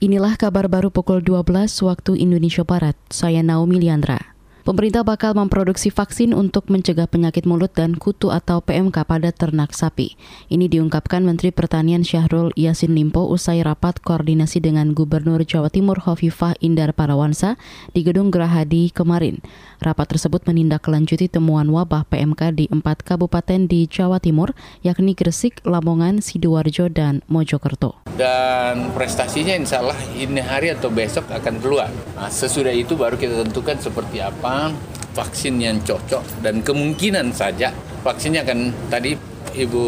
[0.00, 2.96] Inilah kabar baru pukul 12 waktu Indonesia Barat.
[3.12, 4.29] Saya Naomi Liandra.
[4.60, 10.20] Pemerintah bakal memproduksi vaksin untuk mencegah penyakit mulut dan kutu atau PMK pada ternak sapi.
[10.52, 16.60] Ini diungkapkan Menteri Pertanian Syahrul Yasin Limpo usai rapat koordinasi dengan Gubernur Jawa Timur Hovifah
[16.60, 17.56] Indar Parawansa
[17.96, 19.40] di Gedung Gerahadi kemarin.
[19.80, 24.52] Rapat tersebut menindaklanjuti temuan wabah PMK di empat kabupaten di Jawa Timur,
[24.84, 27.96] yakni Gresik, Lamongan, Sidoarjo, dan Mojokerto.
[28.20, 31.88] Dan prestasinya insya Allah ini hari atau besok akan keluar.
[32.12, 34.74] Nah, sesudah itu baru kita tentukan seperti apa apa
[35.14, 37.70] vaksin yang cocok dan kemungkinan saja
[38.02, 39.14] vaksinnya akan tadi
[39.54, 39.82] Ibu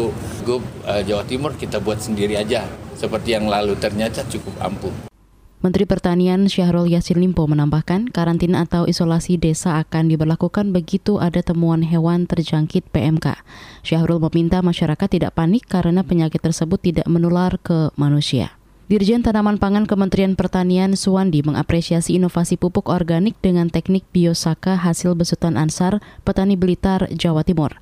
[0.47, 2.63] Gub uh, Jawa Timur kita buat sendiri aja
[2.95, 4.91] seperti yang lalu ternyata cukup ampuh.
[5.63, 11.83] Menteri Pertanian Syahrul Yassin Limpo menambahkan karantina atau isolasi desa akan diberlakukan begitu ada temuan
[11.83, 13.39] hewan terjangkit PMK.
[13.83, 18.55] Syahrul meminta masyarakat tidak panik karena penyakit tersebut tidak menular ke manusia.
[18.93, 25.57] Dirjen Tanaman Pangan Kementerian Pertanian Suwandi mengapresiasi inovasi pupuk organik dengan teknik biosaka hasil besutan
[25.57, 27.73] Ansar, petani Blitar, Jawa Timur.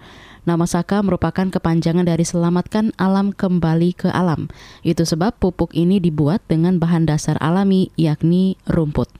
[0.48, 4.48] Nama Saka merupakan kepanjangan dari selamatkan alam kembali ke alam.
[4.88, 9.12] Itu sebab pupuk ini dibuat dengan bahan dasar alami yakni rumput.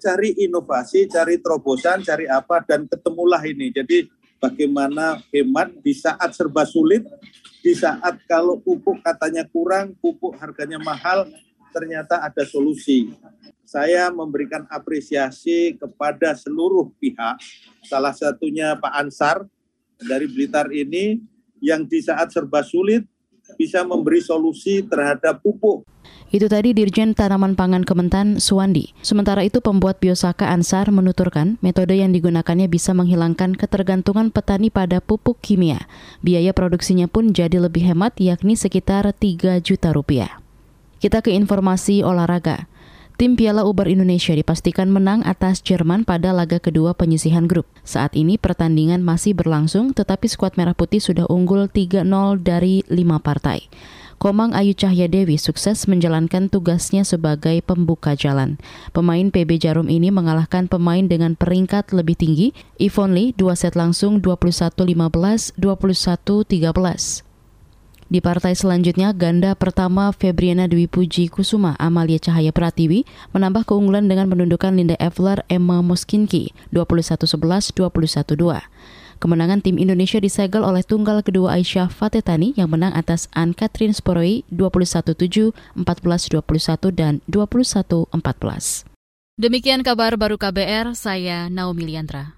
[0.00, 3.68] Cari inovasi, cari terobosan, cari apa dan ketemulah ini.
[3.68, 4.08] Jadi
[4.38, 7.04] bagaimana hemat di saat serba sulit,
[7.62, 11.26] di saat kalau pupuk katanya kurang, pupuk harganya mahal,
[11.74, 13.12] ternyata ada solusi.
[13.68, 17.36] Saya memberikan apresiasi kepada seluruh pihak,
[17.84, 19.44] salah satunya Pak Ansar
[20.00, 21.20] dari Blitar ini,
[21.60, 23.04] yang di saat serba sulit
[23.56, 25.86] bisa memberi solusi terhadap pupuk.
[26.28, 28.92] Itu tadi Dirjen Tanaman Pangan Kementan Suwandi.
[29.00, 35.40] Sementara itu pembuat biosaka Ansar menuturkan metode yang digunakannya bisa menghilangkan ketergantungan petani pada pupuk
[35.40, 35.88] kimia.
[36.20, 40.36] Biaya produksinya pun jadi lebih hemat yakni sekitar 3 juta rupiah.
[41.00, 42.68] Kita ke informasi olahraga.
[43.18, 47.66] Tim Piala Uber Indonesia dipastikan menang atas Jerman pada laga kedua penyisihan grup.
[47.82, 52.06] Saat ini pertandingan masih berlangsung tetapi skuad Merah Putih sudah unggul 3-0
[52.38, 53.66] dari 5 partai.
[54.22, 58.54] Komang Ayu Cahya Dewi sukses menjalankan tugasnya sebagai pembuka jalan.
[58.94, 64.22] Pemain PB Jarum ini mengalahkan pemain dengan peringkat lebih tinggi, Ivon Lee, dua set langsung
[64.22, 67.27] 21-15, 21-13.
[68.08, 73.04] Di partai selanjutnya, ganda pertama Febriana Dwi Puji Kusuma Amalia Cahaya Pratiwi
[73.36, 78.64] menambah keunggulan dengan menundukkan Linda Evler Emma Moskinki 21-11, 21-2.
[79.20, 84.40] Kemenangan tim Indonesia disegel oleh tunggal kedua Aisyah Fatetani yang menang atas Anne Catherine Sporoi
[84.48, 88.88] 21-7, 14-21, dan 21-14.
[89.36, 92.37] Demikian kabar baru KBR, saya Naomi Liandra.